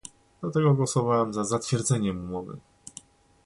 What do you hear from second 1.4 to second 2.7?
zatwierdzeniem umowy